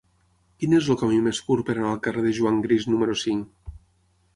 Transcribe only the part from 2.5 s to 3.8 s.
Gris número cinc?